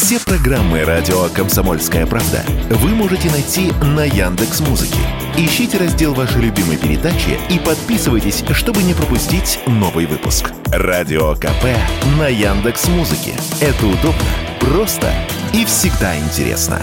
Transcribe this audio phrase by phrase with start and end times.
[0.00, 5.00] Все программы радио Комсомольская правда вы можете найти на Яндекс Музыке.
[5.36, 10.52] Ищите раздел вашей любимой передачи и подписывайтесь, чтобы не пропустить новый выпуск.
[10.66, 11.64] Радио КП
[12.16, 13.34] на Яндекс Музыке.
[13.60, 14.22] Это удобно,
[14.60, 15.12] просто
[15.52, 16.80] и всегда интересно.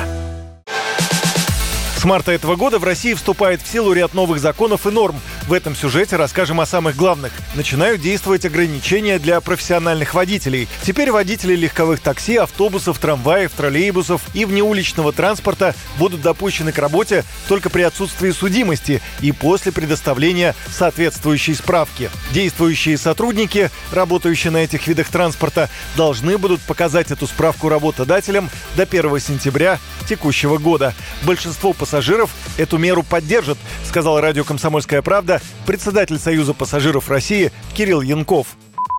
[1.96, 5.16] С марта этого года в России вступает в силу ряд новых законов и норм.
[5.48, 7.32] В этом сюжете расскажем о самых главных.
[7.54, 10.68] Начинают действовать ограничения для профессиональных водителей.
[10.82, 17.70] Теперь водители легковых такси, автобусов, трамваев, троллейбусов и внеуличного транспорта будут допущены к работе только
[17.70, 22.10] при отсутствии судимости и после предоставления соответствующей справки.
[22.32, 29.20] Действующие сотрудники, работающие на этих видах транспорта, должны будут показать эту справку работодателям до 1
[29.20, 29.78] сентября
[30.10, 30.96] текущего года.
[31.22, 35.35] Большинство пассажиров эту меру поддержат, сказал радио «Комсомольская правда»
[35.66, 38.58] председатель Союза пассажиров России Кирилл Янков.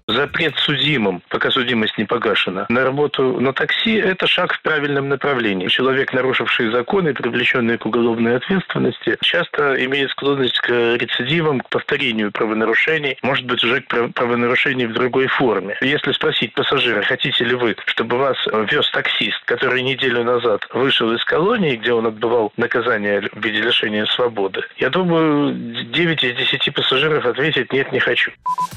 [0.09, 5.67] Запрет судимым, пока судимость не погашена, на работу на такси– это шаг в правильном направлении.
[5.67, 13.19] Человек, нарушивший законы, привлеченный к уголовной ответственности, часто имеет склонность к рецидивам, к повторению правонарушений,
[13.23, 15.77] может быть, уже к правонарушению в другой форме.
[15.81, 18.37] Если спросить пассажира, хотите ли вы, чтобы вас
[18.71, 24.07] вез таксист, который неделю назад вышел из колонии, где он отбывал наказание в виде лишения
[24.07, 28.31] свободы, я думаю, 9 из 10 пассажиров ответят «нет, не хочу».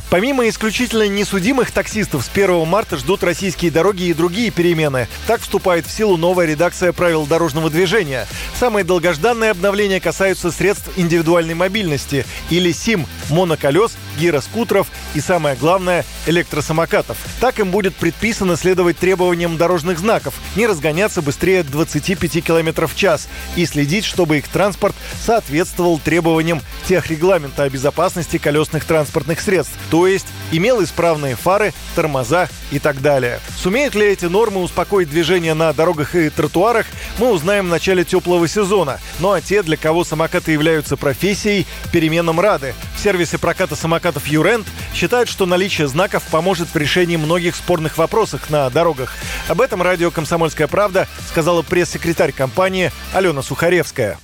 [0.09, 5.07] Помимо исключительно несудимых таксистов с 1 марта ждут российские дороги и другие перемены.
[5.27, 8.27] Так вступает в силу новая редакция правил дорожного движения.
[8.59, 17.17] Самые долгожданные обновления касаются средств индивидуальной мобильности или СИМ, моноколес, гироскутеров и, самое главное, электросамокатов.
[17.39, 23.29] Так им будет предписано следовать требованиям дорожных знаков, не разгоняться быстрее 25 км в час
[23.55, 30.27] и следить, чтобы их транспорт соответствовал требованиям техрегламента о безопасности колесных транспортных средств, то есть
[30.51, 33.39] имел исправные фары, тормоза и так далее.
[33.57, 36.85] Сумеют ли эти нормы успокоить движение на дорогах и тротуарах,
[37.17, 38.99] мы узнаем в начале теплого сезона.
[39.19, 42.73] Ну а те, для кого самокаты являются профессией, переменам рады.
[42.95, 48.49] В сервисе проката самокатов «Юрент» считают, что наличие знаков поможет в решении многих спорных вопросов
[48.49, 49.13] на дорогах.
[49.47, 54.17] Об этом радио «Комсомольская правда» сказала пресс-секретарь компании Алена Сухаревская.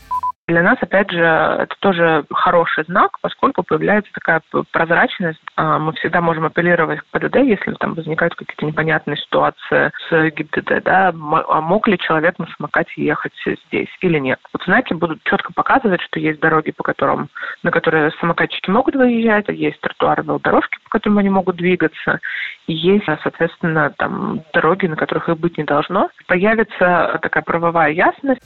[0.48, 5.42] Для нас, опять же, это тоже хороший знак, поскольку появляется такая прозрачность.
[5.56, 10.84] А, мы всегда можем апеллировать к ПДД, если там возникают какие-то непонятные ситуации с ГИБДД,
[10.84, 14.38] да, а мог ли человек на самокате ехать здесь или нет.
[14.54, 17.30] Вот знаки будут четко показывать, что есть дороги, по которым,
[17.64, 22.20] на которые самокатчики могут выезжать, а есть тротуары, велодорожки, по которым они могут двигаться,
[22.68, 26.10] и есть, соответственно, там дороги, на которых их быть не должно.
[26.28, 28.42] Появится такая правовая ясность.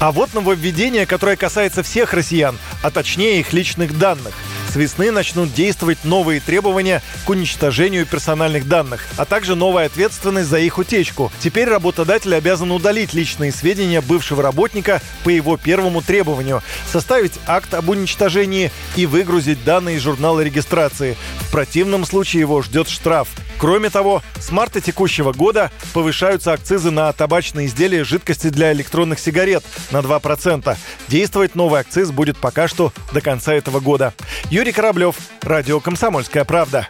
[0.00, 4.32] А вот нововведение, которое касается всех россиян, а точнее их личных данных.
[4.70, 10.58] С весны начнут действовать новые требования к уничтожению персональных данных, а также новая ответственность за
[10.58, 11.30] их утечку.
[11.40, 17.90] Теперь работодатель обязан удалить личные сведения бывшего работника по его первому требованию, составить акт об
[17.90, 21.18] уничтожении и выгрузить данные из журнала регистрации.
[21.40, 23.28] В противном случае его ждет штраф.
[23.60, 29.62] Кроме того, с марта текущего года повышаются акцизы на табачные изделия жидкости для электронных сигарет
[29.90, 30.76] на 2%.
[31.08, 34.14] Действовать новый акциз будет пока что до конца этого года.
[34.48, 36.88] Юрий Кораблев, Радио «Комсомольская правда».